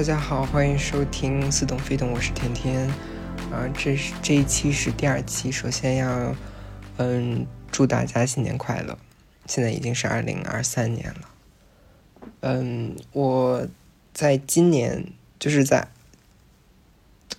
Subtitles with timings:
[0.00, 2.88] 大家好，欢迎收听似懂非懂，我是甜甜。
[3.52, 6.34] 啊，这是这一期是第二期，首先要
[6.96, 8.96] 嗯祝大家新年快乐。
[9.44, 11.28] 现在已经是二零二三年了。
[12.40, 13.68] 嗯，我
[14.14, 15.04] 在今年
[15.38, 15.88] 就是在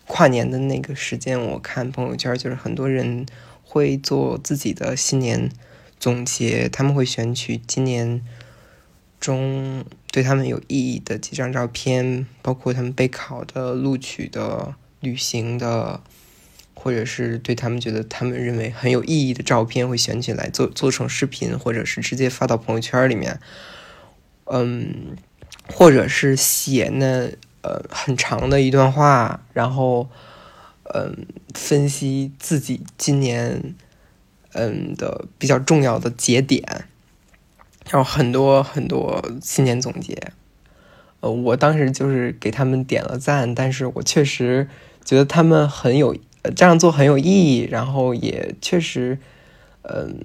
[0.06, 3.26] 跨年的那个时间，我看朋友圈，就是很多人
[3.64, 5.50] 会做自己的新年
[6.00, 8.22] 总结，他们会选取今年。
[9.20, 16.02] 中对他们有意义的几张照片，包括他们备考的、录取的、旅行的，
[16.74, 23.40] 或者是对他们觉得他们认为很有意义的照片，会选起来做做成视频，或者是直接发到朋友圈里面。
[24.46, 25.16] 嗯，
[25.68, 27.32] 或者是写那
[27.62, 30.10] 呃很长的一段话，然后
[30.94, 33.76] 嗯分析自己今年
[34.52, 36.90] 嗯的比较重要的节点。
[37.92, 40.18] 然后很多很多新年总结，
[41.20, 44.70] 呃，我当时就是给他们点了赞，但是我确实
[45.04, 46.16] 觉得他们很有
[46.56, 49.20] 这样做很有意义，然后也确实，
[49.82, 50.22] 嗯，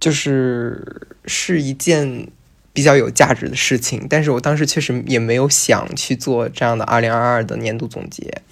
[0.00, 2.26] 就是是一件
[2.72, 4.08] 比较有价值的事情。
[4.10, 8.42] 但是我当时确实也没有想去做这样的二零二二的年度总结。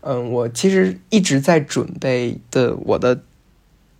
[0.00, 3.20] 嗯，我其实一直在准备的我的。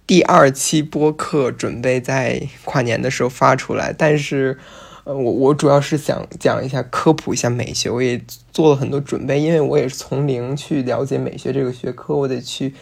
[0.07, 4.59] 第二期播客准备在跨年的时候发出来，但是，
[5.05, 8.21] 呃，我我主要是想讲一下科普一下美学，我也
[8.53, 12.75] 做了很多准备，因为我也是从零去了解美学这个学科，我得去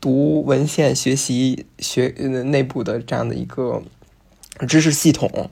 [0.00, 2.06] 读文献，学习学
[2.46, 3.82] 内部的这样的一个
[4.68, 5.50] 知识系统，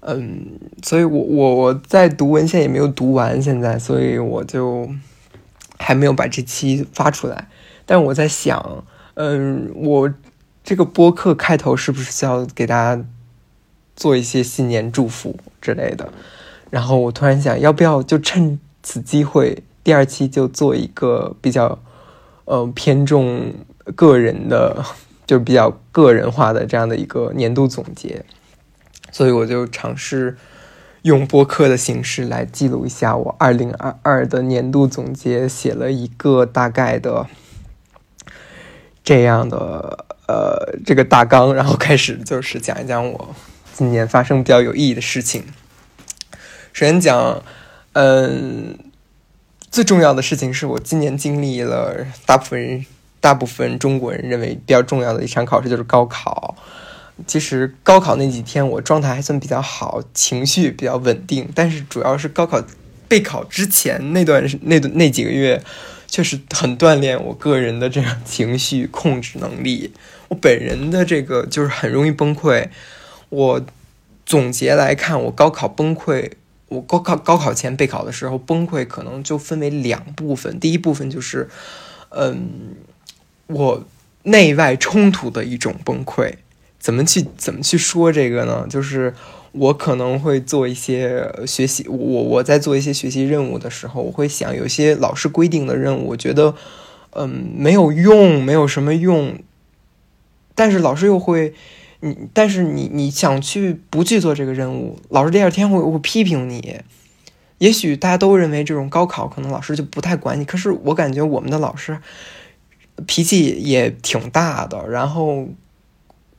[0.00, 4.86] 嗯，所以我我我在读文献也没有读完，现在，所以我就
[5.78, 7.48] 还没有把这期发出来，
[7.86, 10.12] 但我在想，嗯，我。
[10.66, 13.00] 这个播客开头是不是需要给大家
[13.94, 16.12] 做一些新年祝福之类的？
[16.70, 21.78] 然后我突然想，要不要就趁此机会，第二期就做一个比较
[22.46, 23.54] 呃偏重
[23.94, 24.84] 个人的，
[25.24, 28.24] 就比较个人化的这样的一个年度总结。
[29.12, 30.36] 所以我就尝试
[31.02, 37.28] 用播客的形式来记录一下我二零二二的年度总结，写了一个大概的
[39.04, 40.05] 这样的。
[40.28, 43.34] 呃，这个大纲，然后开始就是讲一讲我
[43.72, 45.44] 今年发生比较有意义的事情。
[46.72, 47.42] 首先讲，
[47.92, 48.76] 嗯，
[49.70, 52.84] 最重要的事情是我今年经历了大部分人、
[53.20, 56.56] 大部分中国人认为比较重要的一场考试，就是高考。
[57.26, 62.62] 其实高考那几天我状态还算比较好，情绪比较稳定，但是主要是高考
[63.08, 65.62] 备考之前那段那段那几个月，
[66.06, 69.92] 确实很锻炼我个人的这样情绪控制能力。
[70.28, 72.68] 我本人的这个就是很容易崩溃。
[73.28, 73.66] 我
[74.24, 76.30] 总结来看，我高考崩溃，
[76.68, 80.58] 我高考高考前备考的时候崩溃，可能就分为两部分。
[80.58, 81.48] 第一部分就是，
[82.10, 82.76] 嗯，
[83.46, 83.84] 我
[84.24, 86.34] 内外冲突的一种崩溃。
[86.78, 88.66] 怎么去怎么去说这个呢？
[88.70, 89.12] 就是
[89.50, 96.54] 我可能会做一些学习，我我在做一些学习任务的时候，我会想，有些老师规定的任务，我觉得，
[97.10, 99.36] 嗯，没有用，没有什么用。
[100.56, 101.54] 但是老师又会，
[102.00, 106.80] 你但是你你想去不去做这个任务，老师第二天会会批评你。
[107.58, 111.98] 也许大家都认为这种高考可能老师就不太管你，可是我感觉我们的老师
[113.06, 114.88] 脾气也挺大的。
[114.88, 115.48] 然后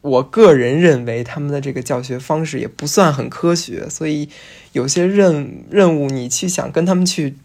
[0.02, 4.30] 我个人认为他们的这个教学方式也不算很科学，所以
[4.74, 7.36] 有些任任务你去想跟他们去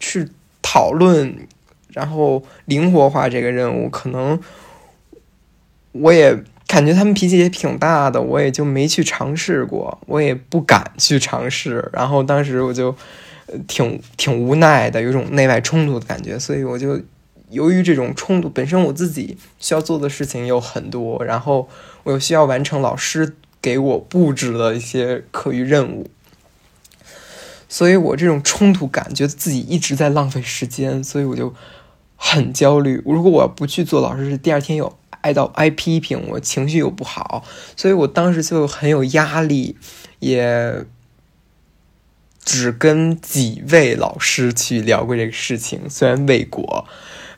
[0.00, 0.28] 去
[0.62, 1.46] 讨论，
[1.88, 4.40] 然后灵活化这个任务可能。
[5.92, 11.90] 我也感觉他们脾气也挺大的，我也就没去尝试过，我也不敢去尝试。
[11.92, 12.94] 然后当时我就
[13.68, 16.38] 挺挺无奈的，有种内外冲突的感觉。
[16.38, 16.98] 所以我就
[17.50, 21.68] 由于这种冲突，本身我自己需要做的事情有很多，然后
[22.04, 26.08] 我又需要完成老师给我布置的一些课余任务，
[27.68, 31.52] 所以我这种冲突感觉得自己一直在浪费时间，所以我就
[32.16, 33.02] 很焦虑。
[33.04, 34.96] 如果我不去做，老师是第二天有。
[35.22, 37.44] 挨到挨批评，我情绪又不好，
[37.76, 39.76] 所以我当时就很有压力，
[40.20, 40.84] 也
[42.44, 46.86] 只跟几位老师去聊过这个事情，虽然未果。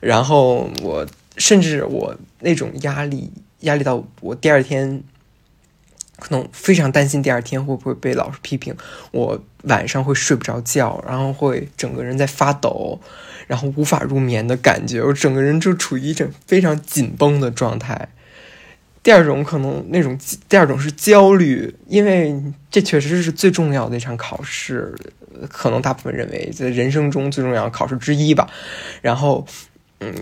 [0.01, 5.03] 然后我甚至我那种压力，压力到我第二天
[6.19, 8.75] 可能非常担心，第二天会不会被老师批评，
[9.11, 12.99] 我晚上会睡不着觉，然后会整个人在发抖。
[13.47, 18.09] 然后无法入眠的感觉，我整个人就处于一种非常紧绷的状态。
[19.03, 20.17] 第二种可能那种，
[20.49, 22.35] 第二种是焦虑，因为
[22.71, 24.95] 这确实是最重要的一场考试。
[25.47, 28.49] 可能大部分认为在人生中最重要的考试之一吧。
[29.01, 29.45] 然后，
[29.99, 30.15] 嗯，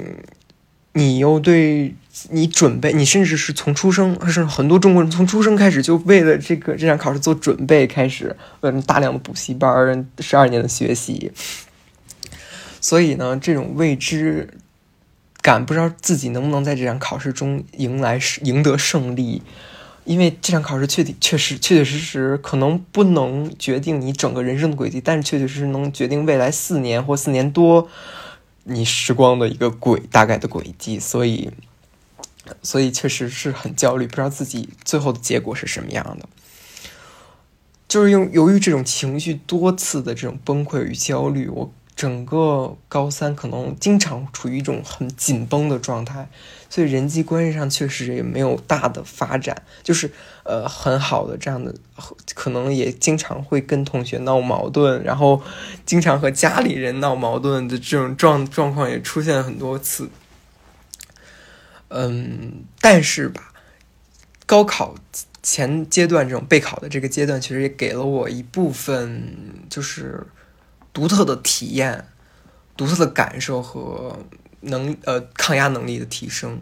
[0.94, 1.94] 你又对
[2.30, 11.31] 你准备，你甚至是从出生，是很多中国人从出生开始就为了这个这场考试做准备，开始嗯大量的补习班，十二年的学习。
[12.80, 14.50] 所以呢，这种未知
[15.42, 19.42] 感，不知道自己能不能在这场考试中迎来赢得胜利。
[20.06, 27.88] 因为这场考试确确实确确实实可能不能决定你整个人生的轨迹，但是确确实实能决定未来四年或四年多
[28.63, 31.51] 你时光的一个轨大概的轨迹，所以
[32.62, 36.27] 所以确实是很焦虑，不知道自己最后的结果是什么样的。
[37.88, 41.74] 就是用由于这种情绪多次的这种崩溃与焦虑，我。
[41.95, 46.28] 整个高三可能经常处于一种很紧绷的状态，
[46.69, 50.12] 所以人际关系上确实也没有大的发展，就是
[50.44, 51.74] 呃很好的这样的，
[52.34, 55.42] 可能也经常会跟同学闹矛盾，然后
[55.86, 60.10] 经常和家里人闹矛盾的这种状状况也出现很多次。
[61.89, 63.54] 嗯，但是吧，
[64.48, 64.96] 高考
[65.44, 69.38] 前阶段这种备考的这个阶段，其实也给了我一部分
[69.69, 70.25] 就是。
[70.94, 72.07] 独特的体验、
[72.78, 74.19] 独特的感受和
[74.62, 76.62] 能呃抗压能力的提升。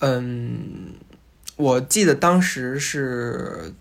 [0.00, 0.94] 嗯，
[1.56, 3.72] 我记得当时是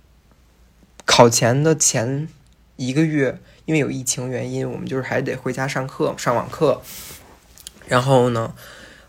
[1.06, 2.28] 考前的前
[2.78, 6.82] 一个月，因为有疫情原因，我们就是还得回家上课、上网课。
[7.88, 8.56] 然后呢，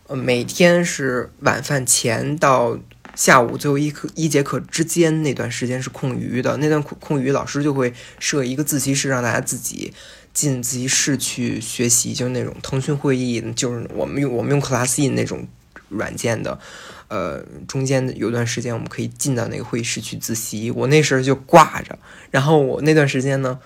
[0.09, 2.77] 每天是晚饭前到。
[3.15, 9.93] 下午最后一课一节课之间那段时间是空余的，那段空空余老师就会设一个自习室，让大家自己
[10.33, 15.47] 进自习室去学习，就是那种腾讯会议，就是我们用我们用 Classin 那种
[15.89, 16.59] 软件的，
[17.07, 20.71] 呃，中间有段时间我们可以进到那个会议室去自习。
[20.71, 21.99] 我那时候就挂着，
[22.31, 23.59] 然后我那段时间呢，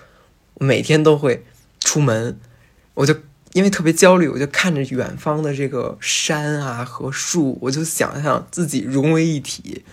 [0.58, 1.44] 每天都会
[1.80, 2.38] 出门，
[2.94, 3.14] 我就。
[3.58, 9.84] 因为特别焦虑，我就看着远方的这个山啊和树，我就想象自己融为一体，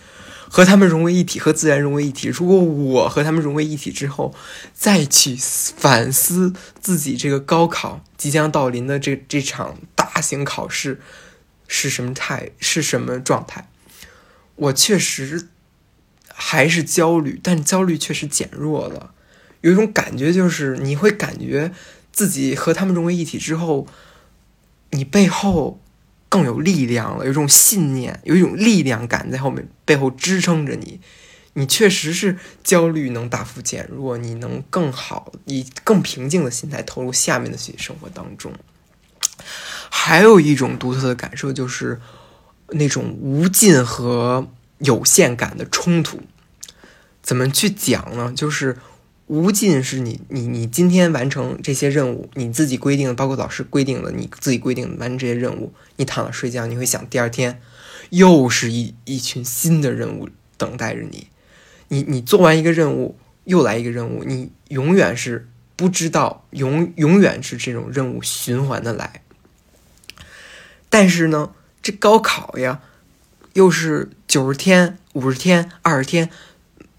[0.48, 2.28] 和他们融为一体，和自然融为一体。
[2.28, 4.32] 如果我和他们融为一体之后，
[4.72, 11.00] 再去反思自己这个高考即将到临的这这场大型考试
[11.66, 13.68] 是什么态，是什么状态，
[14.54, 15.48] 我确实
[16.32, 19.12] 还是焦虑，但焦虑确实减弱了。
[19.62, 21.72] 有一种感觉，就是你会感觉。
[22.16, 23.86] 自己和他们融为一体之后，
[24.92, 25.78] 你背后
[26.30, 30.98] 更有力量了，有一种信念，有一种力量感在后面背后支撑着你。
[31.52, 38.50] 你确实是焦虑能大幅减弱，你能更好以更平静的心态投入下面的学习生活当中。
[39.90, 42.00] 还有一种独特的感受就是
[42.70, 44.48] 那种无尽和
[44.78, 46.22] 有限感的冲突。
[47.22, 48.32] 怎么去讲呢？
[48.34, 48.78] 就是。
[49.26, 57.60] 无尽是你你你今天完成这些任务，你自己规定的，包括老师规定的，你自己规定的完成这些任务，你躺着睡觉，你会想第二天
[58.10, 61.26] 又是一一群新的任务等待着你。
[61.88, 69.22] 你你做完一个任务，又来一个任务，你永远是不知道，永永远是这种任务循环的来。
[70.88, 71.50] 但是呢，
[71.82, 72.80] 这高考呀，
[73.54, 76.30] 又是九十天、五十天、二十天，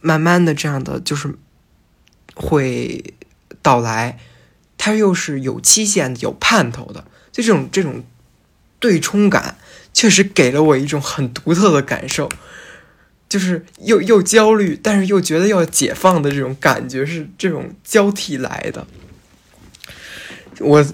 [0.02, 1.38] 慢慢的这样的就是。
[2.38, 3.16] 会
[3.62, 4.20] 到来，
[4.78, 8.04] 它又是有期限、有盼头的，就这种这种
[8.80, 9.58] 对冲感，
[9.94, 12.30] 确实给了我一种很独特的感受，
[13.28, 18.86] 就是又又焦虑，但是又觉得要解放的这种感觉是这种交替来的。
[20.60, 20.86] 我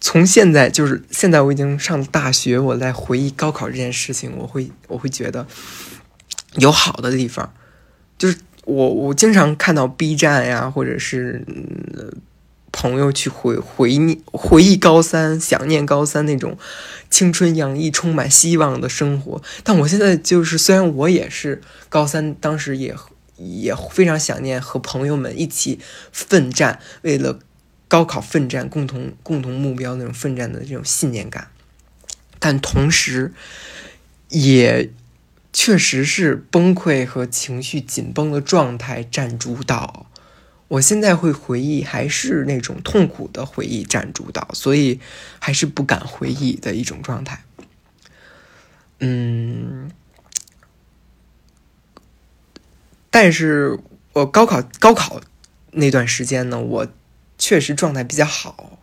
[0.00, 5.46] 从现在就是现在我已经上了大学，我在回忆高考这件事情，我会我会觉得
[6.56, 7.54] 有好的地方，
[8.18, 8.36] 就是。
[8.68, 11.42] 我我经常看到 B 站呀，或者是
[12.70, 16.58] 朋友去回回忆回忆高三，想念高三那种
[17.08, 19.40] 青春洋溢、充满希望的生活。
[19.64, 22.94] 但我现在就是，虽然我也是高三，当时也
[23.38, 25.78] 也非常想念和朋友们一起
[26.12, 27.38] 奋战，为了
[27.88, 31.48] 高考奋战，共同共同目标那种奋战的这种信念感，
[32.38, 33.32] 但同时
[34.28, 34.90] 也。
[35.52, 40.06] 确实是崩溃和情绪紧绷的状态占主导。
[40.68, 45.00] 我现在会回忆，还是那种痛苦的回忆占主导，所以
[45.38, 47.42] 还是不敢回忆的一种状态。
[49.00, 49.90] 嗯，
[53.10, 53.78] 但是
[54.12, 55.20] 我高考高考
[55.70, 56.86] 那段时间呢，我
[57.38, 58.78] 确实状态比较好。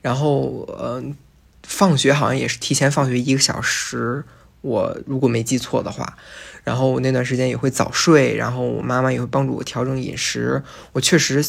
[0.00, 1.16] 然后，嗯，
[1.64, 4.24] 放学好像也是提前放学一个小时。
[4.66, 6.16] 我如果没记错的话，
[6.64, 10.60] 然后我那段时间也会早睡，然后我妈妈也会帮助我调整饮食。
[10.92, 11.44] 我确实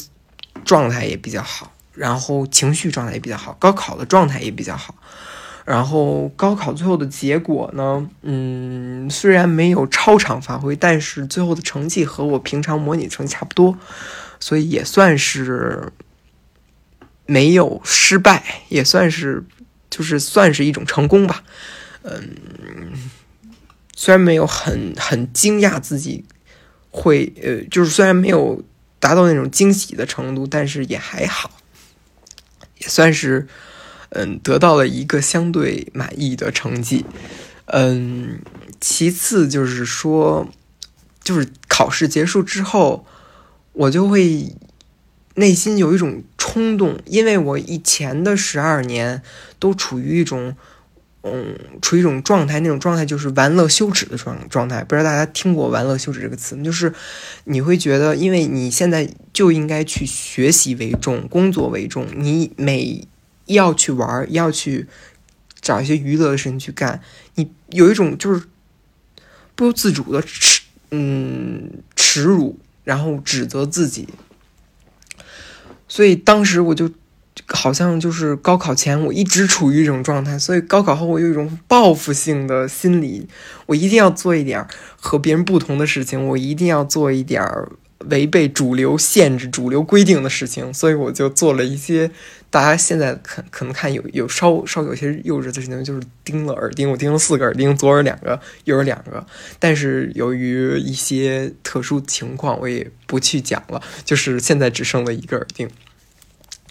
[0.64, 4.94] 状态也比较好，然后情绪状态也比较好，高考的状态也比较好。
[5.66, 13.78] 然后高考最后的结果呢，嗯，虽然没有超常发挥，但是最后的成绩和我平常模拟成绩差不多，
[14.40, 15.92] 所以也算是
[17.26, 19.44] 没有失败，也算是
[19.90, 21.44] 就是算是一种成功吧。
[22.04, 22.94] 嗯，
[23.96, 26.26] 虽然没有很很惊讶自己
[26.92, 28.64] 会，呃，就是虽然没有
[29.00, 31.52] 达到那种惊喜的程度，但是也还好，
[32.80, 33.48] 也算是。
[34.12, 37.06] 嗯，得到了一个相对满意的成绩。
[37.66, 38.40] 嗯，
[38.80, 40.48] 其次就是说，
[41.22, 43.06] 就是考试结束之后，
[43.74, 44.56] 我就会
[45.36, 49.22] 内心有一种冲动，因为我以前的十二年
[49.60, 50.56] 都处于一种，
[51.34, 54.84] 嗯，处于一种状态，那种状态就是玩乐羞耻的状状态。
[54.84, 56.62] 不知道大家听过“玩乐羞耻”这个词？
[56.64, 56.94] 就是
[57.46, 63.08] 你会觉得，因为你现在就应该去学习为重，工作为重，你每。
[63.50, 64.88] 要去玩，要去
[65.62, 67.02] 找一些娱乐的事情去干。
[67.36, 68.44] 你有一种就是
[69.56, 74.10] 不由自主的耻，嗯，耻辱，然后指责自己。
[75.88, 76.92] 所以当时我就
[77.46, 83.28] 好像就是高考前我一直处于一种状态，所以高考后我有一种报复性的心理，
[83.66, 84.66] 我一定要做一点
[85.00, 87.44] 和别人不同的事情，我一定要做一点
[88.10, 92.12] 违背主流限制、主流规定的事情，所以我就做了一些。
[92.50, 99.26] 大家现在可可能看有有稍稍有些幼稚的事情，就是钉了耳钉，我钉了四个耳钉，左耳两个，右耳两个。
[99.60, 103.82] 但是由于一些特殊情况，我也不去讲了。
[104.06, 105.70] 就是现在只剩了一个耳钉，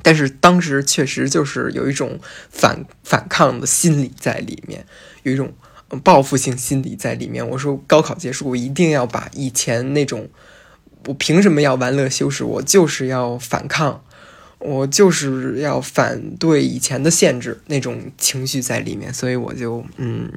[0.07, 4.87] 但是当时确实就是有一种反反抗的心理在里面，
[5.25, 5.53] 有一种
[6.05, 7.45] 报复性心理在里面。
[7.49, 10.29] 我说高考结束，我一定要把以前那种
[11.07, 14.05] 我凭什么要玩乐修饰，我就是要反抗。
[14.61, 20.31] 我就是要反对以前的限制那种情绪在里面，所以我就嗯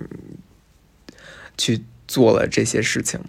[1.59, 3.19] 去做了这些事情。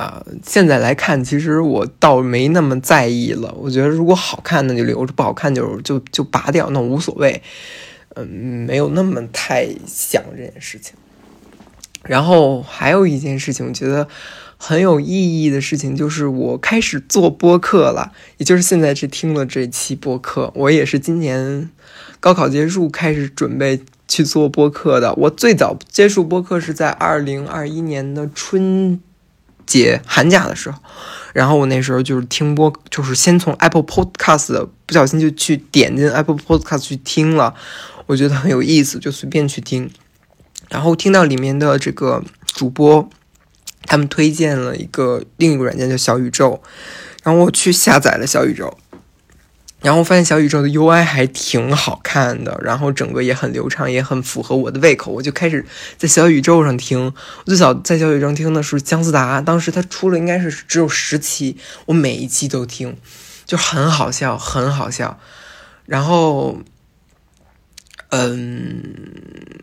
[0.00, 3.54] 啊，现在来看，其实我倒没那么在意了。
[3.58, 7.42] 我觉得如果好看那就留着，不好看就就就拔掉，那无所谓。
[8.14, 8.26] 嗯，
[8.66, 10.94] 没有那么太想这件事情。
[12.04, 14.08] 然后还有一件事情，我觉得。
[14.62, 20.52] 很有意义的事情就是我开始做播客了，也就是现在是听了这期播客。
[20.54, 21.70] 我也是今年
[22.20, 25.14] 高考结束开始准备去做播客的。
[25.14, 29.00] 我最早接触播客是在二零二一年的春
[29.70, 30.78] 节寒假的时候，
[31.32, 37.54] 然后我那时候就是听播，就是先从 Apple Podcast 不小心就去点进 Apple Podcast 去听了，
[38.06, 39.88] 我觉得很有意思，就随便去听，
[40.68, 43.08] 然后听到里面的这个主播。
[43.86, 46.62] 他们推荐了一个另一个软件叫小宇宙，
[47.24, 48.76] 然后我去下载了小宇宙，
[49.80, 55.64] 然后发现小宇宙的 UI 还挺好看的，然后整个也很流畅，也很符合我的胃口，我就开始
[55.96, 57.04] 在小宇宙上听。
[57.06, 61.56] 我最早在小宇宙听的是姜思达，当时他出了应该是只有十期，
[61.86, 62.96] 我每一期都听，
[63.46, 65.18] 就很好笑，很好笑。
[65.86, 66.58] 然后。
[68.12, 68.82] 嗯，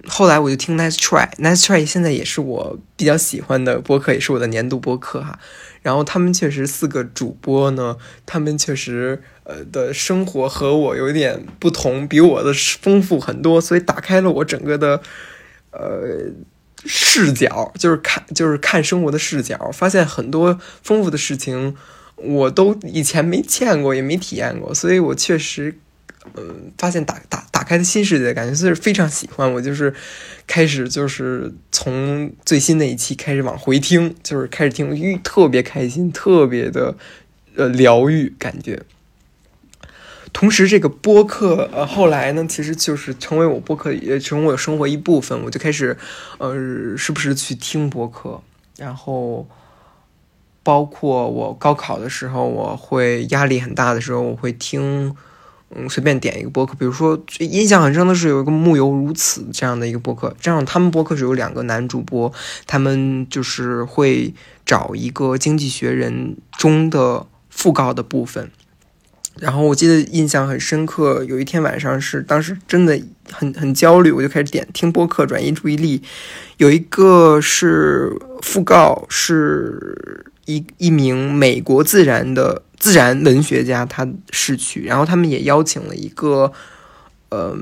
[0.07, 5.37] 后来我就听 Nice Try，Nice Try 现在也是我比较喜欢的播客，也是我的年度播客哈。
[5.81, 15.01] 然后他们确实四个主播呢，他们确实呃的生活和我有点不同，比我的丰富很多，所以打开了我整个的
[15.71, 16.31] 呃
[16.85, 21.75] 视角，就是看就是看生活的视角，发现很多丰富的事情
[22.17, 25.79] 我都以前没见过，也没体验过，所以我确实。
[26.35, 29.49] 嗯，发现打打打开的新世界感觉，是非常喜欢。
[29.53, 29.93] 我就是
[30.45, 36.97] 开始就是从最新那一期开始往回听，就是开始听，特别开心，特别的
[37.55, 38.81] 呃疗愈感觉。
[40.33, 45.41] 同时，这个播客呃后来呢，其实就是成为我播客也成为我生活一部分。
[45.43, 45.97] 我就开始
[46.37, 46.53] 呃
[46.97, 48.41] 时不时去听播客，
[48.77, 49.47] 然后
[50.63, 55.15] 包括我高考的时候，我会压力很大的时候，我会听。
[55.75, 62.31] 嗯，随便点一个播客，比如说印象很深的是有一个木有如此这样的一个播客，这样他们播客是有两个男主播，
[62.65, 64.33] 他们就是会
[64.65, 68.49] 找一个《经济学人》中的讣告的部分，
[69.39, 72.99] 然后我记得印象很深刻，有一天晚上是当时真的
[73.31, 76.01] 很很焦虑，我就开始点听播客转移注意力，
[76.57, 82.63] 有一个是讣告，是一一名美国自然的。
[82.79, 86.53] 自然文学家他逝去，然后他们也邀请了一个，
[87.29, 87.57] 呃，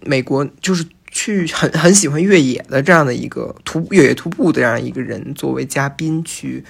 [0.00, 6.64] 美国就是去很很喜欢越野的这样的一个徒越野徒步的这样一个人作为嘉宾去，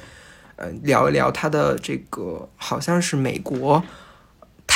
[0.56, 3.82] 呃，聊一聊他的这个好像是美国，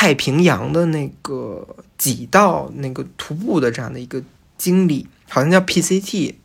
[0.00, 4.23] 太平洋的那个几道那个徒步的这样的一个
[4.57, 6.37] 经历，好像叫 PCT，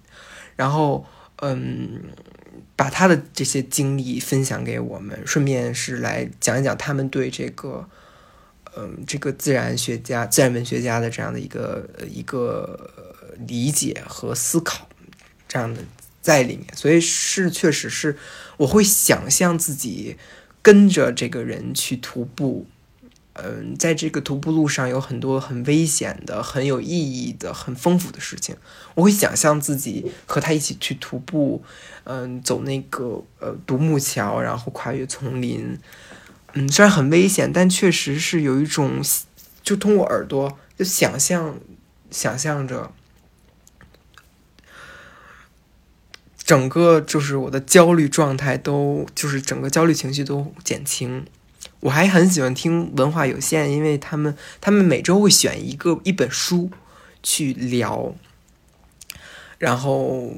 [0.56, 1.06] 然后
[1.36, 2.02] 嗯，
[2.76, 7.88] 把他的这些经历分享给我们，顺便是来讲一讲他们对这个
[8.76, 12.90] 嗯这个自然学家、自然文学家的这样的一个一个
[13.38, 14.90] 理解和思考
[15.48, 15.80] 这样的
[16.24, 18.18] 在里面，所以是确实是
[18.58, 20.18] 我会想象自己
[20.64, 22.66] 跟着这个人去徒步。
[23.34, 28.56] 嗯，在这个徒步路上有很多很危险的、很有意义的、很丰富的事情。
[28.94, 31.64] 我会想象自己和他一起去徒步，
[32.04, 35.80] 嗯，走那个呃独木桥，然后跨越丛林。
[36.54, 39.02] 嗯，虽然很危险，但确实是有一种，
[39.64, 41.58] 就通过耳朵就想象，
[42.12, 42.92] 想象着，
[46.38, 51.26] 整个就是我的焦虑状态都，就是整个焦虑情绪都减轻。
[51.84, 56.72] 我还很喜欢听文化有限，因为他们他们每周会选一个一本书
[57.22, 58.16] 去聊，
[59.58, 60.34] 然后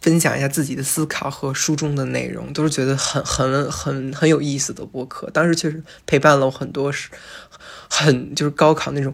[0.00, 5.28] 分享一下自己的思考和书中的内容，都是觉得很很很很有意思的播客。
[5.30, 7.08] 当时确实陪伴了我很多，是
[7.90, 9.12] 很就是高考那种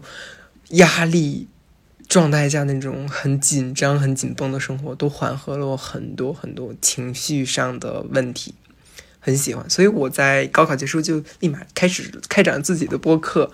[0.69, 1.47] 压力
[2.07, 8.53] 状态下那种很紧张、很紧绷的生活，都缓和了我很多很多情绪上的问题。
[9.25, 13.51] 很喜欢，所以我在高考结束就立马开始开展自己的播客，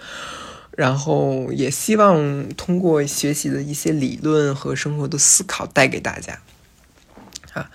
[0.76, 6.42] 然后也希望通过学习的一些理论和生活的思考带给大家。
[7.54, 7.72] 啊，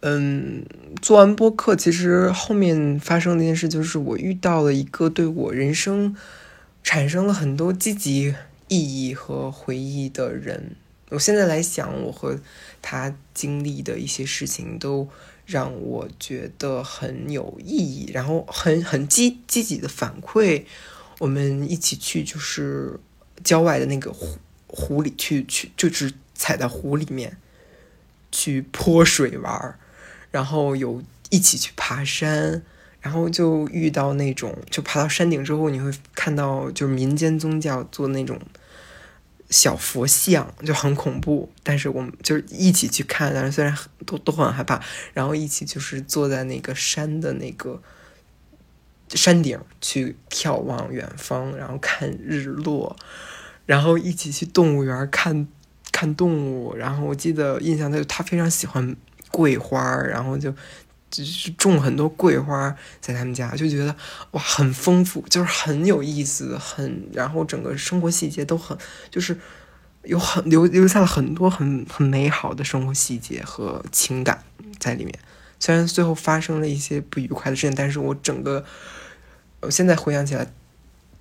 [0.00, 0.66] 嗯，
[1.00, 6.14] 做完播客，其实后面发生的一件事就是我遇到了一个对我人生
[6.82, 8.34] 产生了很多积极
[8.68, 10.76] 意义和回忆的人。
[11.08, 12.38] 我现在来想，我和
[12.82, 15.08] 他经历的一些事情都。
[15.46, 20.64] 让我觉得很有意义，然后很很积积极的反馈，
[21.20, 22.98] 我们一起去就是
[23.42, 27.36] 郊外的那个湖湖里去去，就是踩在湖里面
[28.30, 29.78] 去泼水玩儿，
[30.30, 32.62] 然后有一起去爬山，
[33.00, 38.38] 然后就遇到那种就爬到山顶之后，你会看到就是民间宗教做那种。
[39.50, 44.82] 小佛像就很恐怖，但是我们就是一起去看，但是虽然都都很害怕，
[45.14, 47.80] 然后一起就是坐在那个山的那个
[49.10, 52.96] 山顶去眺望远方，然后看日落，
[53.64, 55.46] 然后一起去动物园看
[55.92, 58.96] 看动物，然后我记得印象他他非常喜欢
[59.30, 60.54] 桂花，然后就。
[61.24, 63.94] 就是种很多桂花在他们家，就觉得
[64.32, 68.76] 哇很丰富，就是很有意思，很然后整个生活细节都很
[69.10, 69.38] 就是
[70.04, 74.42] 有很留留下了很多很很美好的生活细节和情感
[74.78, 75.18] 在里面。
[75.58, 78.64] 虽然最后发生了一些不愉快的事情，但是我整个
[79.60, 80.46] 我现在回想起来，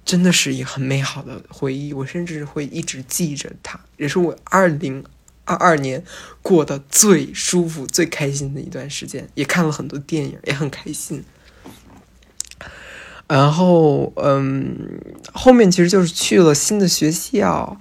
[0.04, 1.94] 真的是一个很美好的回忆。
[1.94, 5.04] 我甚至会一直记着它，也是我二零。
[5.46, 6.04] 二二年
[6.42, 11.24] 过得最舒服、最开心的一段时间，也看了很多电影，也很开心。
[13.28, 15.00] 然后，嗯，
[15.34, 17.78] 后面其实就是去了新的学校，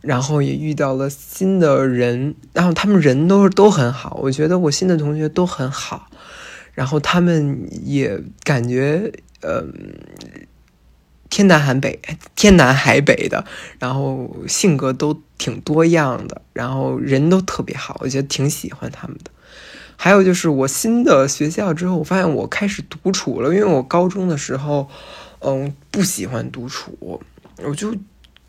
[0.00, 6.08] 然后也遇到了新的人，然后他们人都都很好，我觉得我新的同学都很好，
[6.74, 9.72] 然后他们也感觉，嗯。
[11.34, 11.98] 天南海北，
[12.36, 13.44] 天南海北的，
[13.80, 19.32] 然后性格都挺多样的，然后人都特别好，我觉得挺喜欢他们的。
[19.96, 24.88] 还有就是我新的学校之后，我发现我开始独处了，因为我高中的时候，
[25.40, 26.96] 嗯，不喜欢独处，
[27.56, 27.92] 我就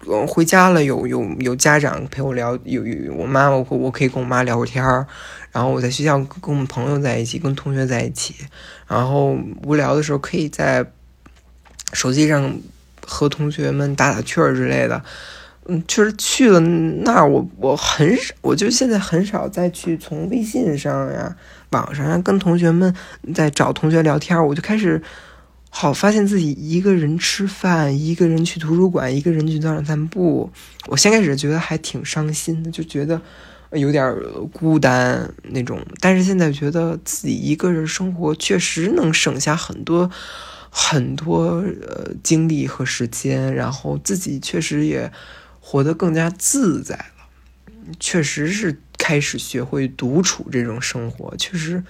[0.07, 5.07] 嗯回家了，有有有家长陪我聊，有有我妈，我我可以跟我妈聊会天儿，
[5.51, 8.35] 然后我在学校跟我们朋友在一起，跟同学在一起，
[8.87, 10.85] 然后无聊的时候可以在
[11.91, 12.55] 手机上。
[13.05, 15.01] 和同学们打打趣儿之类的，
[15.67, 21.35] 嗯，确实去了那儿，我我很少，我就现在很少再去从微信上呀、
[21.69, 22.93] 网上呀跟同学们
[23.33, 25.01] 在找同学聊天，我就开始
[25.69, 30.49] 好发现自己一个人吃饭，一个人去图书馆，一个人去操场散步。
[30.87, 33.19] 我先开始觉得还挺伤心的，就觉得
[33.71, 34.15] 有点
[34.53, 40.09] 孤单那种，但是现在觉得自己一个人生活确实能省下很多。
[40.77, 45.09] 很多呃精力和时间，然后自己确实也
[45.61, 47.29] 活得更加自在了。
[47.97, 51.33] 确实是开始学会独处这种生活。
[51.37, 51.81] 确实，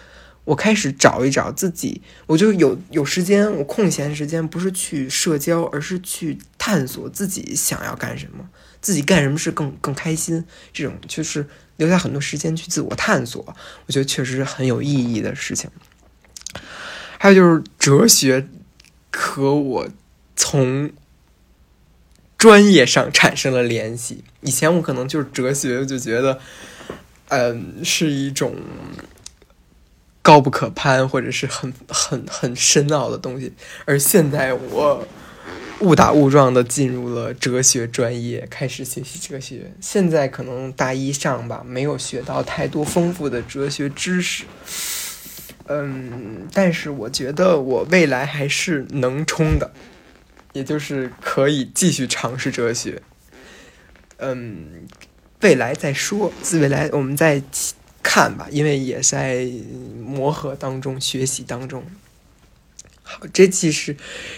[0.43, 8.47] 我开始找一找自己，我就有有时间，我空闲时间不是去社交，而是去探索自己想要干什么，
[8.81, 10.45] 自己干什么事更更开心。
[10.71, 13.43] 这种就是留下很多时间去自我探索，
[13.87, 15.71] 我觉得确实是很有意义的事情。
[17.17, 18.47] 还有就是哲学。
[19.15, 19.87] 和我
[20.35, 20.91] 从
[22.37, 24.23] 专业上产生了联系。
[24.41, 26.39] 以前我可能就是哲学，就觉得，
[27.29, 28.55] 嗯，是一种
[30.21, 33.53] 高不可攀或者是很很很深奥的东西，
[33.85, 35.07] 而现在我。
[35.81, 39.73] 误打误撞的进入了哲学专业，开始学习哲学。
[39.81, 44.45] 现在可能大一上吧，没有学到太多丰富的哲学知识。
[45.67, 49.71] 嗯，但是我觉得我未来还是能冲的，
[50.53, 53.01] 也就是可以继续尝试哲学。
[54.17, 54.87] 嗯，
[55.41, 57.41] 未来再说，自未来我们再
[58.03, 59.49] 看吧，因为也在
[59.99, 61.83] 磨合当中，学习当中。
[63.01, 63.97] 好，这其实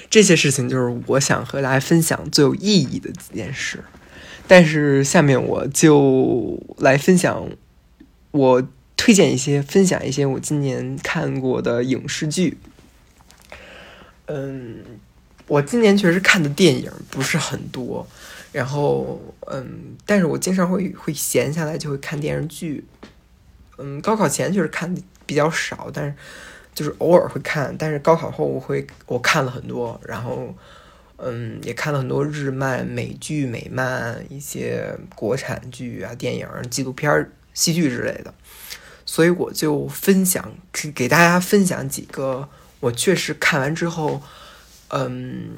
[0.10, 3.84] 这些事情就是我想和大家分享最有意义的几件事。
[4.48, 7.50] 但是下面我就来分享，
[8.32, 12.57] 我推荐一些，分享一些我今年看过的影视剧。
[14.25, 14.83] 嗯，
[15.47, 18.05] 我今年确实看的电影不是很多，
[18.51, 22.83] 然后嗯，但是我经常会会闲下来就会看电视剧。
[23.77, 26.13] 嗯，高考前确实看的比较少，但是。
[26.77, 30.53] 就是偶尔会看，但是高考后我会我看了很多，然后
[31.17, 38.31] 嗯也看了很多日漫、美剧、美漫一些国产剧啊、电影、纪录片、戏剧之类的，
[39.08, 42.48] 所以我就分享给给大家分享几个
[42.82, 44.22] 我确实看完之后，
[44.89, 45.50] 嗯，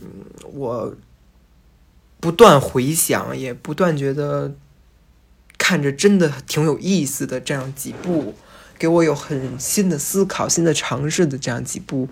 [0.54, 0.96] 我
[2.22, 4.56] 不断回想，也不断觉得
[5.58, 8.36] 看着真的挺有意思的这样几部。
[8.78, 12.08] 给我有很新的思考、新的尝试的这样几部，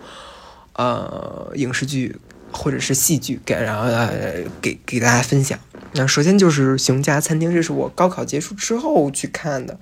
[0.73, 2.17] 呃，影视剧
[2.51, 5.57] 或者是戏剧，给然后呃给给大家分享。
[5.93, 9.79] 那首先就是《熊家餐厅》，这是我高考结束之后去看的。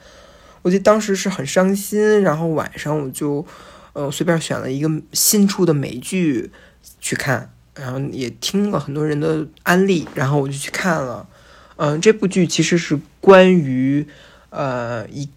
[0.65, 3.45] 我记得当时是很伤心，然后晚上我就
[3.93, 6.51] 呃随便选了一个新出的美剧
[6.99, 11.29] 去看，然后也听了很多人的安利，然后我就去看了。
[11.75, 14.07] 嗯，这部剧其实是关于
[14.49, 15.29] 呃一。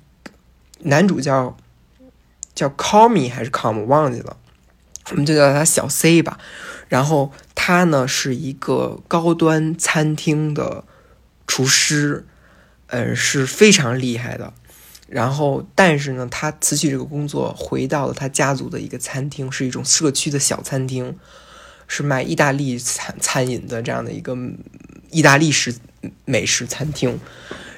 [0.80, 1.56] 男主叫
[2.54, 4.38] 叫 Call Me 还是 Come 忘记了，
[5.10, 6.38] 我们就叫他小 C 吧。
[6.88, 10.84] 然后他呢是一个高端餐厅的
[11.46, 12.24] 厨师，
[12.86, 14.54] 嗯，是非常厉害的。
[15.08, 21.16] 然后，但是呢，他辞去这个工作，回到了他家族的一个餐厅，是一种社区的小餐厅，
[21.86, 24.36] 是卖意大利餐餐饮的这样的一个
[25.10, 25.74] 意大利式
[26.26, 27.18] 美食餐厅。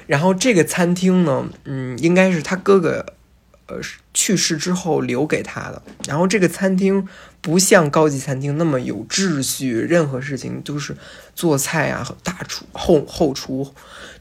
[0.07, 3.05] 然后这个餐厅呢，嗯，应该是他哥哥，
[3.67, 3.79] 呃，
[4.13, 5.81] 去世之后留给他的。
[6.05, 7.07] 然后这个餐厅
[7.39, 10.97] 不像高级餐厅那么有秩序，任何事情都是
[11.33, 13.73] 做菜啊，大厨后后厨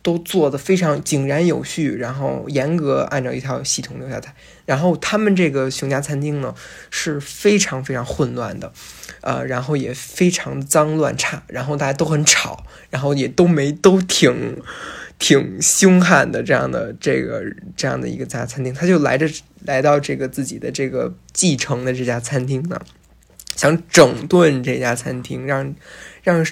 [0.03, 4.35] 都做的非常井然有序，然后严格按照一套系统留下菜。
[4.67, 6.55] 然后他们这个熊家餐厅呢
[6.91, 8.73] 是非常非常混乱的，
[9.21, 14.63] 呃，然后也非常脏乱差，然后大家都很吵，然后也都没都挺。
[15.23, 17.45] 挺凶悍的，这样的这个
[17.77, 19.29] 这样的一个家餐厅，他就来着
[19.67, 22.81] 来到这个自己的这个继承的这家餐厅呢，
[23.55, 25.75] 想整顿这家餐厅，让
[26.23, 26.43] 让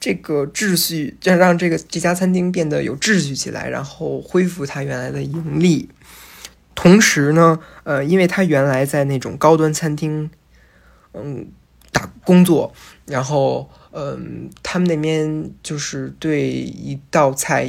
[0.00, 5.88] 这个秩序，就让这个这家餐厅变得有秩序起来，然后恢复它原来的盈利。
[6.74, 10.30] 同时呢，呃，因为他原来在那种高端餐厅，
[11.12, 11.46] 嗯，
[11.92, 12.72] 打工作，
[13.06, 13.70] 然后。
[13.92, 17.68] 嗯，他们那边就是对一道菜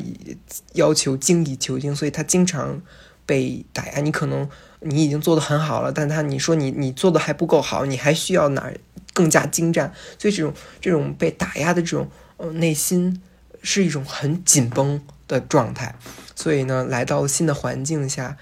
[0.74, 2.80] 要求精益求精，所以他经常
[3.26, 4.02] 被打压。
[4.02, 4.48] 你可能
[4.82, 8.72] 你已经做的很好了，但他你说你你做的还不够好，你还需要哪
[9.14, 9.92] 更加精湛。
[10.20, 12.08] 所以这种这种被打压的这种
[12.54, 13.22] 内心
[13.62, 15.96] 是一种很紧绷的状态。
[16.36, 18.38] 所以呢，来到新的环境下，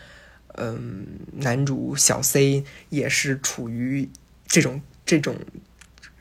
[0.54, 4.10] 嗯，男主小 C 也是处于
[4.48, 5.36] 这种这种。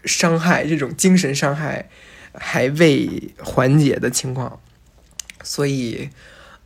[0.04, 1.90] 伤害这种精神伤害
[2.32, 4.60] 还未缓解的情况，
[5.42, 6.08] 所以，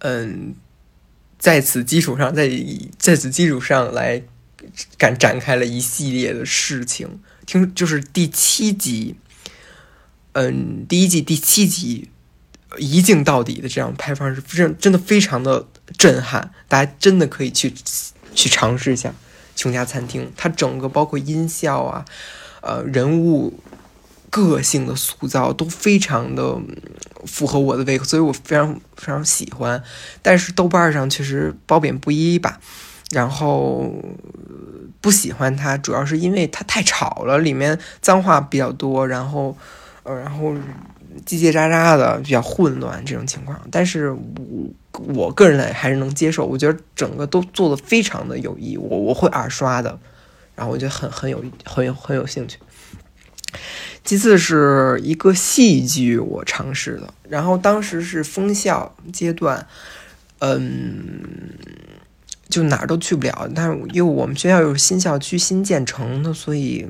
[0.00, 0.54] 嗯，
[1.38, 2.48] 在此基础上，在
[2.98, 4.22] 在此基础上来
[4.98, 7.20] 展展开了一系列的事情。
[7.46, 9.16] 听，就是第七集，
[10.32, 12.10] 嗯，第一季第七集
[12.78, 15.66] 一镜到底的这样拍方式，真真的非常的
[15.98, 16.52] 震撼。
[16.68, 17.72] 大家真的可以去
[18.34, 19.12] 去尝试一下
[19.54, 22.04] 琼家餐厅，它整个包括音效啊。
[22.62, 23.58] 呃，人物
[24.30, 26.58] 个性的塑造都非常的
[27.26, 29.82] 符合我的胃口，所以我非常非常喜欢。
[30.22, 32.60] 但是豆瓣上确实褒贬不一吧。
[33.10, 33.92] 然后
[35.02, 39.54] 不喜欢它，主要是因为它太吵了，里面脏话比较多，然后
[40.04, 40.52] 呃，然后
[41.24, 43.60] 叽叽喳喳的，比较混乱这种情况。
[43.70, 44.20] 但是我
[45.14, 49.98] 我个人呢还是能接受，我觉得整个都做的非常的有意，我我会二刷的。
[50.54, 52.58] 然后我觉得很很有很有很有兴趣。
[54.04, 59.66] 其次是一个戏剧我尝试的，然后当时是封校阶段，
[60.40, 61.22] 嗯，
[62.48, 66.86] 就哪儿都去不了，但是因为我们学校有新校区新建成的，所以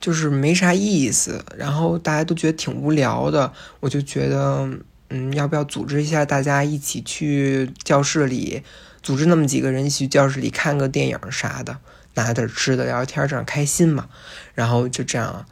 [0.00, 4.68] 就是没啥意思，然后大家都觉得挺无聊的，我就觉得，
[5.10, 8.62] 嗯，要不要组织一下大家一起去教室里，
[9.02, 11.78] 组织那么几个人一起去教室里看个电影啥的。
[12.14, 14.08] 拿点吃的聊天，这样开心嘛？
[14.52, 15.46] 然后就这样，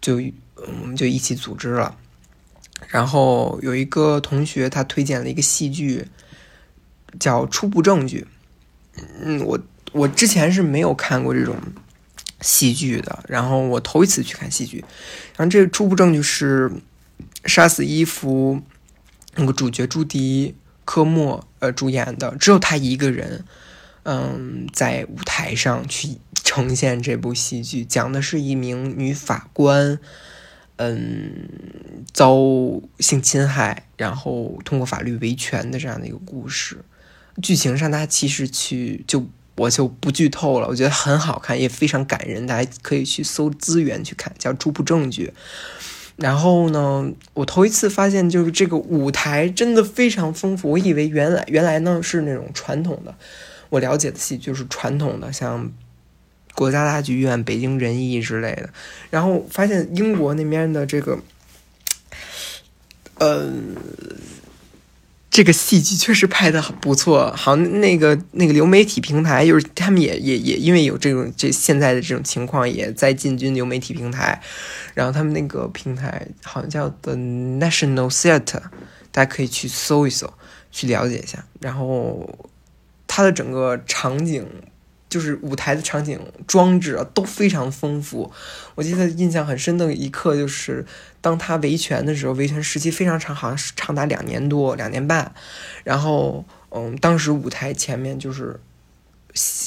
[0.00, 0.16] 就
[0.54, 1.96] 我们就一起组织了。
[2.88, 6.08] 然后有一个同学他推荐了一个戏剧，
[7.20, 8.26] 叫《初步证据》。
[9.20, 9.60] 嗯，我
[9.92, 11.56] 我之前是没有看过这种
[12.40, 14.84] 戏剧的，然后我头一次去看戏剧。
[15.36, 16.70] 然后这个《初步证据》是
[17.44, 18.60] 杀死伊芙
[19.36, 23.44] 那个主角朱迪科莫呃主演的，只有他一个人。
[24.04, 29.98] 嗯，在舞台上去呈现这部戏剧，讲的是一名女法官，
[30.76, 31.46] 嗯，
[32.14, 32.34] 遭
[33.00, 36.82] 性侵害，然后通过法律维权的这样的一个故事。
[37.42, 39.26] 剧情上，大家其实去就
[39.58, 45.26] 我就不剧透了，我觉得很好看，也非常感人，大家可以去搜资源去看，叫《初步证据》。
[46.16, 50.70] 然后呢，我头一次发现，就是这个舞台真的非常丰富。
[50.70, 53.14] 我以为原来原来呢是那种传统的。
[53.68, 55.70] 我了解的戏就是传统的，像
[56.54, 58.70] 国家大剧院、北京人艺之类的。
[59.10, 61.18] 然后发现英国那边的这个，
[63.18, 63.52] 呃，
[65.30, 67.32] 这个戏剧确实拍的很不错。
[67.36, 74.40] 好像那个那个流媒体平台，就是他们也也也因为有这种这现在的这种情况，也在进军流媒体平台。
[74.94, 78.62] 然后他们那个平台好像叫 The National Theatre，
[79.12, 80.32] 大家可以去搜一搜，
[80.70, 81.44] 去了解一下。
[81.60, 82.48] 然后。
[83.10, 84.46] 它的整个场景，
[85.08, 88.30] 就是舞台的场景装置啊，都非常丰富。
[88.74, 90.84] 我记得印象很深的一刻，就是
[91.20, 95.32] 当他维权的时候，维权时期非常长，好像是长达两年多、两年半。
[95.84, 98.60] 然后，嗯，当时舞台前面就是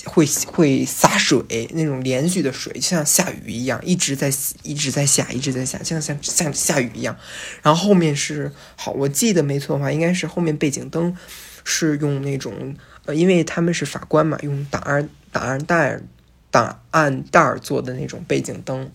[0.06, 7.18] 会会洒水，那种连续的水，就像下雨一样，一直在一直在下，一直在下，像像像下雨一样。
[7.64, 11.18] 然后后面是好，我记得没错的话，应该是后面背景灯
[11.64, 12.76] 是用那种。
[13.06, 16.00] 呃，因为他们是法官嘛，用档案档案袋
[16.50, 18.92] 档案袋做的那种背景灯，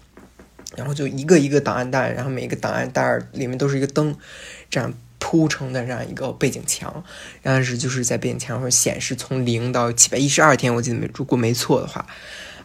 [0.77, 4.15] 然后就一个一个档案袋，然后每一个档案袋里面都是一个灯，
[4.69, 7.03] 这样铺成的这样一个背景墙，
[7.43, 12.07] 然后是就是在背景墙上显示从零到七百一十二天，我记得没如果没错的话，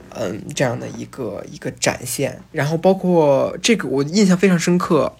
[0.09, 5.15] 嗯，这样的一个一个展现，然后包括这个我印象非常深刻，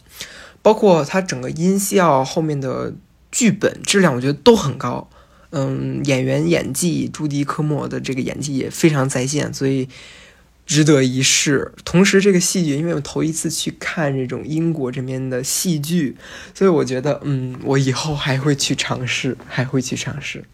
[0.61, 2.93] 包括它整个音效后面的
[3.31, 5.09] 剧本质量，我觉得都很高。
[5.53, 9.89] 嗯，演员演技，朱迪科莫的这个演技也非常在线，所以
[10.65, 11.73] 值得一试。
[11.83, 16.15] 同时，这个戏剧，因为我头一次去看这种英国这边的戏剧，
[16.53, 20.45] 所以我觉得，嗯，我以后还会去尝试，还会去尝试。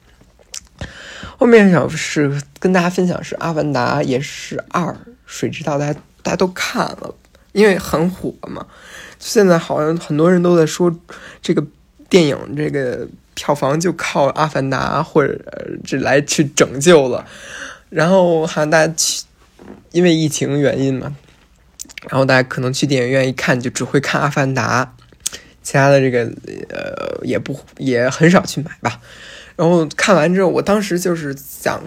[1.37, 7.15] 后面想是跟大家分享是《阿凡达》，也是二水之道，大家大家都看了，
[7.51, 8.65] 因为很火嘛。
[9.19, 10.91] 现在好像很多人都在说
[11.39, 11.63] 这个
[12.09, 13.07] 电影，这个。
[13.37, 15.39] 票房就靠《阿凡达》或者
[15.85, 17.23] 这来去拯救了，
[17.89, 19.23] 然后好像大家去，
[19.91, 21.15] 因为疫情原因嘛，
[22.09, 24.83] 然后大家可能去电影院一看就只会看《阿凡达》，
[25.61, 26.23] 其他的这个
[26.69, 28.99] 呃也不也很少去买吧。
[29.55, 31.79] 然后看完之后，我当时就是想，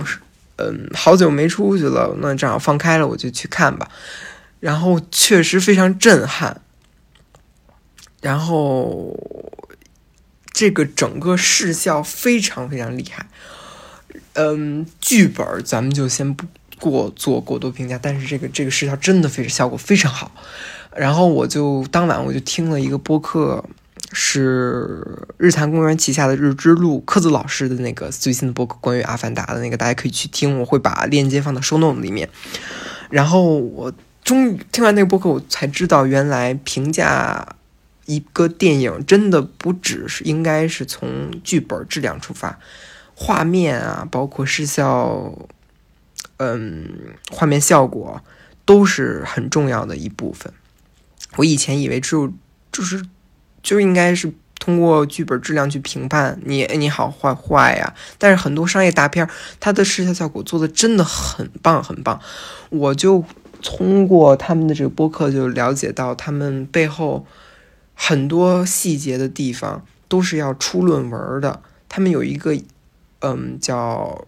[0.54, 3.88] 嗯，好久没出去了，那正好放开了，我就去看吧。
[4.60, 6.60] 然后确实非常震撼，
[8.22, 9.18] 然后。
[10.60, 13.24] 这个整个视效非常非常厉害，
[14.34, 16.44] 嗯，剧本咱们就先不
[16.78, 20.30] 过做过多评价，但是这个这个视效真的非常效果非常好。
[20.94, 23.64] 然后我就当晚我就听了一个播客，
[24.12, 32.28] 是日坛公园旗下的日之路柯子老师的那个最新的播客，关于阿凡达的那个，大家可以去听，我会把链接放到收 note 里面。
[33.08, 33.90] 然后我
[34.22, 37.56] 终于听完那个播客，我才知道原来评价。
[38.10, 42.58] 一个电影真的不只是应该是从剧本质量出发，
[43.14, 45.32] 画面啊，包括视效，
[46.38, 46.88] 嗯，
[47.30, 48.20] 画面效果
[48.64, 50.52] 都是很重要的一部分。
[51.36, 52.32] 我以前以为只有
[52.72, 53.00] 就是
[53.62, 62.20] 就应该是通过剧本质量去评判你你好坏坏呀，但是很多商业大片它的视效效果做的真的很棒很棒。
[62.70, 63.24] 我就
[63.62, 67.24] 通过他们的这个播客就了解到他们背后。
[68.02, 71.62] 很多细节的地方都是要出论文的。
[71.86, 72.58] 他们有一个，
[73.18, 74.26] 嗯，叫，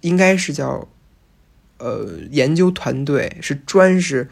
[0.00, 0.88] 应该是叫，
[1.78, 4.28] 呃，研究团队是专是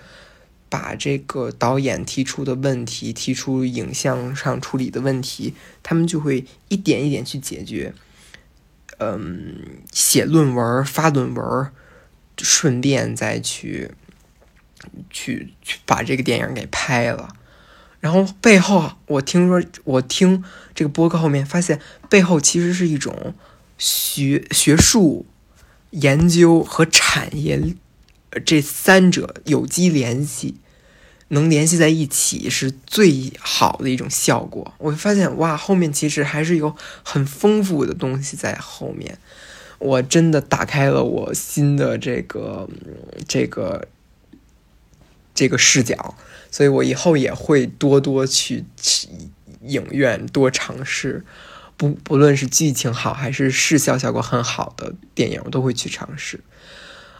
[0.69, 7.95] 把这个导演提出的问题，提出影像上处理的问题，他们就会一点一点去解决。
[8.99, 11.71] 嗯，写论文、发论文，
[12.39, 13.93] 顺便再去
[15.09, 17.37] 去去把这个电影给拍了。
[18.01, 20.43] 然后背后，我听说，我听
[20.75, 23.35] 这个播客后面发现，背后其实是一种
[23.77, 25.27] 学学术
[25.91, 27.75] 研究和产业
[28.45, 30.55] 这三者有机联系，
[31.29, 34.73] 能联系在一起是最好的一种效果。
[34.79, 39.19] 我发现，哇，后面其实还是有很丰富的东西在后面。
[39.79, 42.69] 我真的打开了我新的这个
[43.29, 43.87] 这个
[45.35, 46.15] 这个视角。
[46.51, 49.09] 所以我以后也会多多去去
[49.63, 51.25] 影院多尝试，
[51.77, 56.41] 不不论是剧情好还是视效效果很好的电影，我都会去尝试。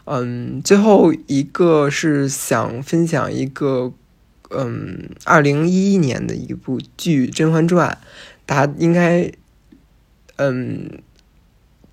[0.05, 3.93] 嗯，最后一个是想分享一个，
[4.49, 7.99] 嗯，二零一一年的一部剧《甄嬛传》，
[8.45, 9.31] 大家应该，
[10.37, 11.03] 嗯，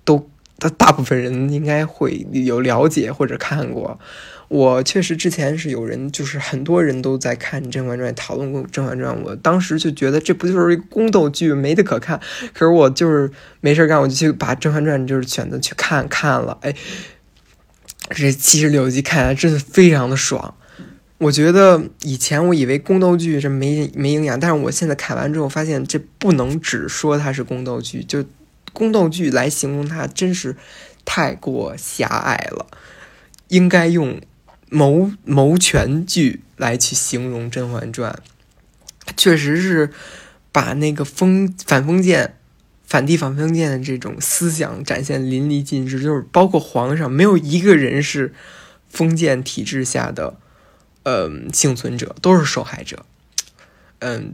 [0.03, 3.99] 都大大部分人应该会有了解或者看过。
[4.49, 9.15] 我确实之前是有人，就是很多人都在看《甄嬛传》，讨论过《甄嬛传》。
[9.23, 12.19] 我当时就觉得这不就是一个宫斗剧，没得可看。
[12.51, 13.31] 可是我就是
[13.61, 16.57] 没事干，我就去把《甄嬛传》就是选择去看看了。
[16.61, 16.73] 哎，
[18.09, 20.55] 这七十六集看来真的非常的爽。
[21.19, 28.25] 我觉得以前我以为宫斗剧这没没营养，但是我现在看完之后发现，这不能只说它是宫斗剧，就
[28.73, 30.55] 宫斗剧来形容它真是
[31.05, 32.65] 太过狭隘了，
[33.49, 34.19] 应该用。
[34.69, 38.11] 谋谋权剧来去形容《甄嬛传》，
[39.17, 39.91] 确实是
[40.51, 42.35] 把那个封反封建、
[42.85, 45.99] 反帝反封建的这种思想展现淋漓尽致。
[46.01, 48.33] 就是包括皇上，没有一个人是
[48.87, 50.37] 封建体制下的，
[51.03, 53.05] 嗯，幸存者，都是受害者。
[53.99, 54.33] 嗯，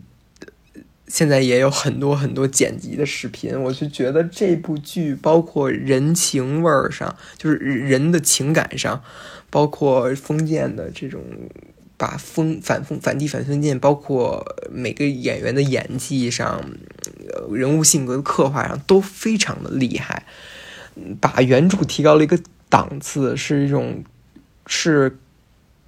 [1.08, 9.02] 现在也有很多很多剪辑的视频，我就觉得这部剧包括人情味儿上，就是人的情感上。
[9.52, 11.24] 包括封建的这种，
[11.96, 16.72] 把封反封反帝反封建，包括每个演员的演技上，
[17.50, 20.26] 人物性格的刻画上都非常的厉害，
[21.22, 22.38] 把原著提高了一个
[22.68, 24.04] 档次，是一种
[24.68, 25.18] 是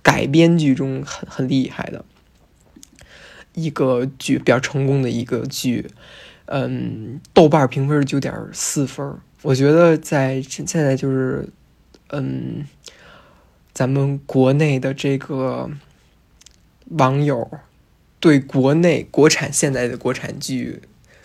[0.01, 2.06] 改编剧中很很厉害的
[3.57, 5.89] 一个剧，比较成功的一个剧。
[6.45, 11.49] 嗯，豆瓣评分是九点四分，我觉得在现在就是
[12.11, 12.65] 嗯。
[13.73, 15.69] 咱们国内的这个
[16.87, 17.47] 网友
[18.19, 20.81] 对国内国产现在的国产剧，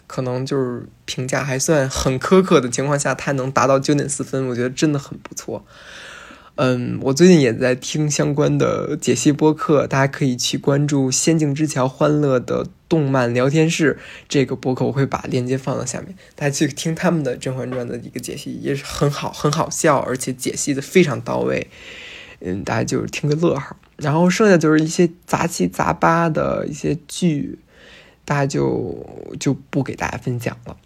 [0.06, 5.64] 可能就是评价还算很苛刻的情况下，它能达到九点四分，我觉得真的很不错。
[6.64, 13.98] 嗯，我最近也在听相关的解析播客，大家可以去关注《仙境之桥》欢乐的动漫聊天室
[14.28, 21.66] 这个播客，我会把链接放到下面，大家去听他们的《甄嬛传》的一个解析，也是很好，很好笑，而且解析的非常到位。
[22.38, 27.58] 嗯，大家就听个乐呵，然后剩下就是一些杂七杂八的一些剧，
[28.24, 29.04] 大家就
[29.40, 30.76] 就不给大家分享了。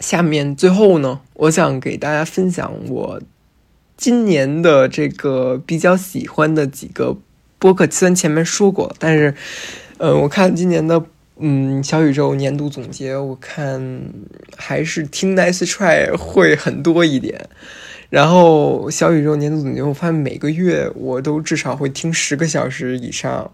[0.00, 3.22] 下面最后呢，我想给大家分享我
[3.98, 7.18] 今年的这个比较喜欢的几个
[7.58, 9.34] 播客，虽然前面说过，但是，
[9.96, 11.04] 呃，我看今年的
[11.38, 14.00] 嗯小宇宙年度总结，我看
[14.56, 17.48] 还是听 Nice Try 会很多一点。
[18.08, 23.50] 然后小宇宙年度总结，我发现每个月我都至少会听十个小时以上，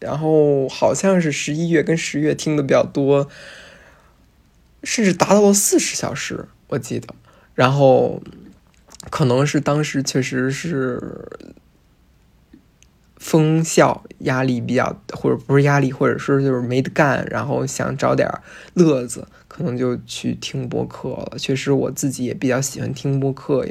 [0.00, 3.28] 然后好像是十一月跟十月听的比较多，
[4.82, 7.14] 甚至达到了四十小时，我记得。
[7.54, 8.22] 然后
[9.10, 11.28] 可能是当时确实是
[13.16, 18.28] 封校压力比较，或者不是压力，或者说就是没得干，然后想找点
[18.74, 19.26] 乐子。
[19.48, 21.32] 可能就去听播客了。
[21.36, 23.66] 确实，我自己也比较喜欢听播客，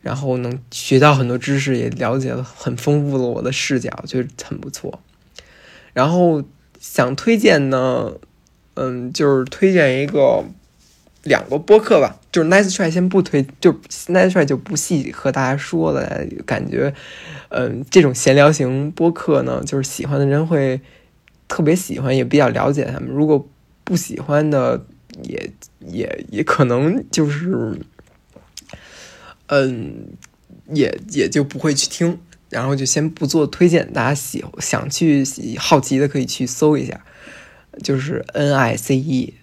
[0.00, 5.00] 然后能学到很多知识，也了解了很丰富了我的视角，就很不错。
[5.92, 6.44] 然后
[6.78, 8.12] 想推荐呢，
[8.74, 10.44] 嗯，就是推荐一个
[11.24, 12.18] 两个播客吧。
[12.30, 13.72] 就是 Nice Try 先不推，就
[14.08, 16.24] Nice Try 就不细和大家说了。
[16.46, 16.94] 感觉，
[17.48, 20.80] 嗯，这种闲聊型播客呢，就是喜欢的人会
[21.48, 23.08] 特别喜欢，也比较了解他们。
[23.08, 23.48] 如果
[23.84, 24.86] 不喜欢的。
[25.24, 27.78] 也也也可能就是，
[29.48, 30.06] 嗯，
[30.72, 32.18] 也也就不会去听，
[32.48, 33.92] 然后就先不做推荐。
[33.92, 35.22] 大家喜想去
[35.58, 37.04] 好奇的可以去搜一下，
[37.82, 39.34] 就是 N I C E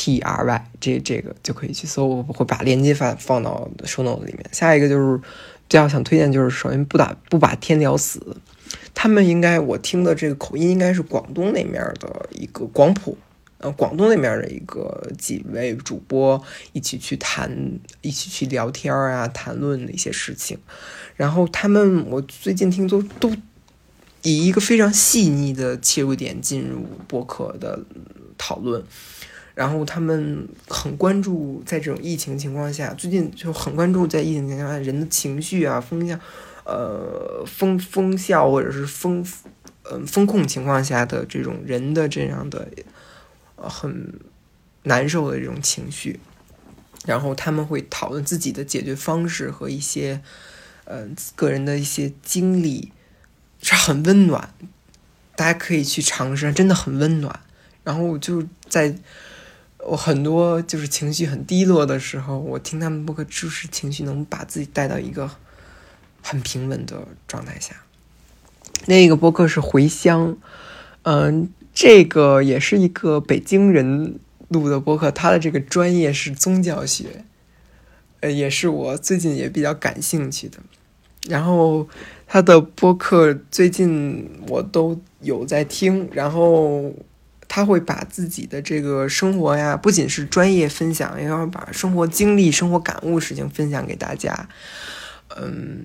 [0.00, 4.48] T R Y 这这个就可以去搜，我会把链接发放到 show notes 里面。
[4.52, 5.24] 下一个就是比
[5.70, 8.36] 较想推荐，就是首先不打不把天聊死。
[8.94, 13.18] 他们应该我听的这个口音应该是广东那面的一个广普，
[13.58, 16.40] 呃，广东那面的一个几位主播
[16.72, 17.50] 一起去谈，
[18.00, 20.56] 一起去聊天啊，谈论的一些事情。
[21.16, 23.32] 然后他们，我最近听都都
[24.22, 27.80] 以一个非常细腻的切入点进入播客的
[28.36, 28.84] 讨论。
[29.58, 36.16] 然后他们很关注在这种疫情情况下，最近就很关注在疫情情况下人的情绪啊，风向，
[36.64, 39.26] 呃，风风效或者是风，
[39.90, 42.68] 嗯，风控情况下的这种人的这样的，
[43.56, 44.20] 很
[44.84, 46.20] 难受的这种情绪。
[47.04, 50.22] 然后他们会讨论自己的解决方式和一些，
[50.84, 52.92] 呃，个人的一些经历，
[53.60, 54.54] 是很温暖，
[55.34, 57.40] 大家可以去尝试，真的很温暖。
[57.82, 58.94] 然后就在。
[59.86, 65.30] 我很多就是情绪很低落的时候，我听他们播客，就是情绪能把自己带到一个
[66.20, 67.76] 很平稳的状态下。
[68.86, 70.36] 那个播客是回乡，
[71.02, 74.18] 嗯，这个也是一个北京人
[74.48, 77.24] 录的播客，他的这个专业是宗教学，
[78.20, 80.58] 呃，也是我最近也比较感兴趣的。
[81.28, 81.88] 然后
[82.26, 86.92] 他的播客最近我都有在听，然后。
[87.48, 94.48] 他会把自己的这个生活呀，不仅是专业分享，也要把生活经历、生活感悟事情分享给大家。
[95.34, 95.84] 嗯，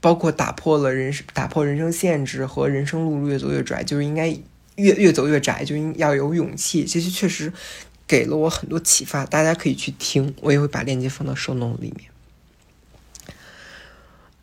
[0.00, 4.28] 包括打破了人生、打破人生限制和人生路路越走越窄，就是应该
[4.76, 6.84] 越越走越窄，就应要有勇气。
[6.84, 7.52] 其实确实
[8.06, 12.11] 给了我很多启发，大家可以去听，我也会把链接放到收 note 里面。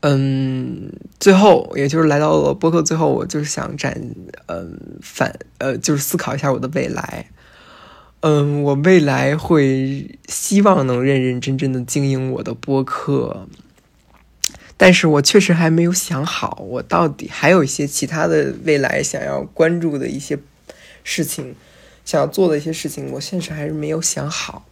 [0.01, 4.01] 嗯，最后也就是来到了播客最后，我就是想展，
[4.45, 7.25] 嗯，反，呃，就是思考一下我的未来。
[8.21, 13.45] 嗯，我未来会希望能认认真真的经营我的播客，
[14.77, 20.39] 但是我确实还没有想好，我到底还有一些其他的未来想要关注的一些
[21.03, 21.55] 事情，
[22.05, 24.65] 想要做的一些事情，我现实还是没有想好。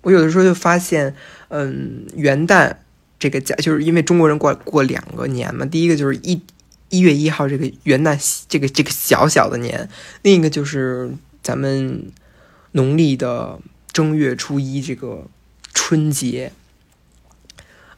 [0.00, 1.14] 我有的时候就发现，
[1.48, 2.76] 嗯，元旦。
[3.18, 6.40] 这个假就是因为中国人过过两个年嘛，第一个就是一
[6.90, 9.88] 一月一号这个元旦，这个这个小小的年，
[10.22, 11.10] 另一个就是
[11.42, 12.12] 咱们
[12.72, 13.58] 农历的
[13.92, 15.26] 正月初一这个
[15.72, 16.52] 春节。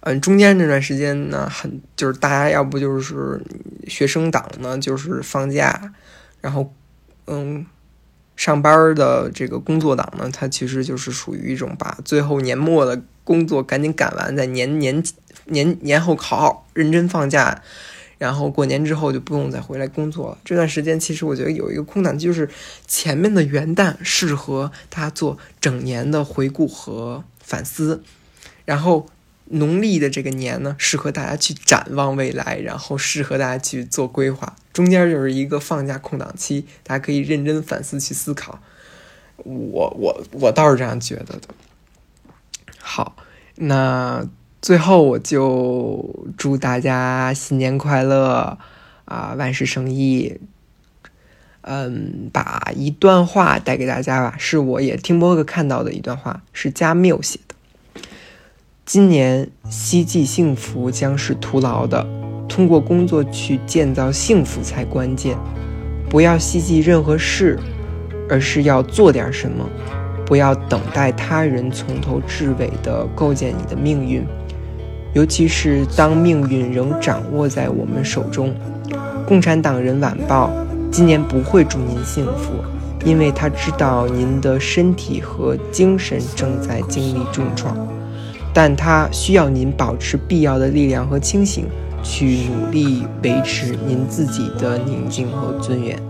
[0.01, 3.43] 嗯，中间这段时间呢，很就是大家要不就是
[3.89, 5.93] 学生党呢，就是放假，
[6.41, 6.73] 然后
[7.27, 7.67] 嗯，
[8.37, 13.03] 上班的这个工作党呢，它其实就是属于一种把最后年末的。
[13.27, 15.03] 工作赶紧赶完，在年年
[15.47, 17.61] 年年后好好认真放假，
[18.19, 20.39] 然后过年之后就不用再回来工作了。
[20.45, 22.49] 这段时间其实我觉得有一个空档，就是
[22.87, 28.01] 前面的元旦适合大家做整年的回顾和反思，
[28.65, 29.09] 然后
[29.47, 34.55] 农历的这个年呢，适合大家去展望未来，然后适合大家去做规划。
[34.77, 38.61] 中间就是一个放假空档期，大家可以认真反思去思考。
[39.43, 41.49] 我我我倒是这样觉得的。
[42.79, 43.17] 好，
[43.55, 44.29] 那
[44.61, 48.59] 最后我就祝大家新年快乐
[49.07, 50.39] 啊，万事胜意。
[51.63, 57.55] 嗯，把一段话带给大家吧，是我也听播客看到的一段话，是加缪写的。
[58.85, 62.07] 今年希冀幸福将是徒劳的，
[62.49, 65.37] 通过工作去建造幸福才关键。
[66.09, 67.59] 不要希冀任何事，
[68.29, 69.65] 而是要做点什么。
[70.25, 74.25] 不要等待他人从头至尾地构建你的命运，
[75.13, 78.53] 尤其是当命运仍掌握在我们手中。
[79.25, 80.51] 共产党人晚报
[80.91, 82.55] 今年不会祝您幸福，
[83.05, 87.77] 因为他知道您的身体和精神正在经历重创，
[88.53, 91.67] 但他需要您保持必要的力量和清醒，
[92.07, 96.01] 去努力维持您自己的宁静和尊严。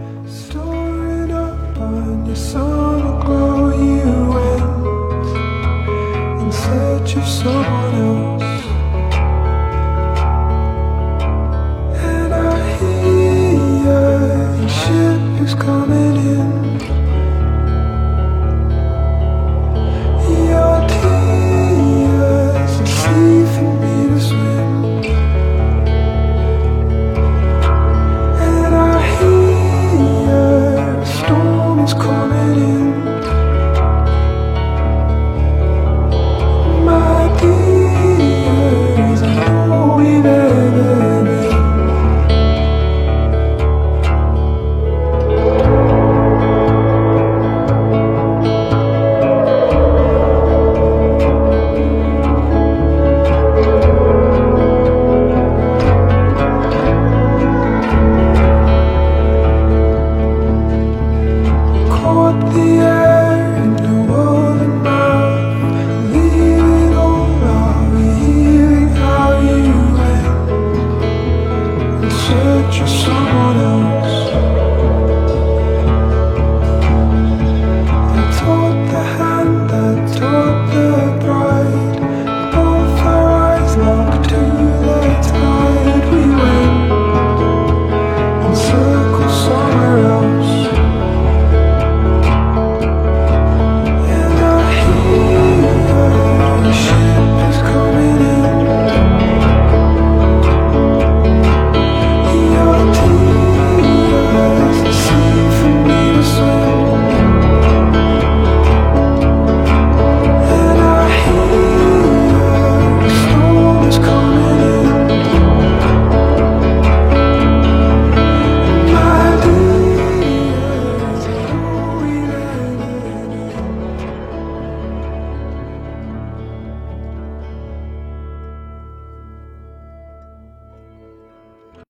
[3.77, 4.63] you went
[6.43, 8.36] in search of someone else